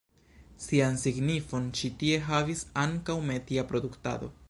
[0.63, 4.37] Sian signifon ĉi tie havis ankaŭ metia produktado.